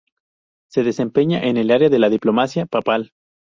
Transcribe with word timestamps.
Se 0.71 0.81
desempeña 0.81 1.41
en 1.43 1.57
el 1.57 1.69
área 1.69 1.89
de 1.89 1.99
la 1.99 2.09
diplomacia 2.09 2.65
papal. 2.65 3.11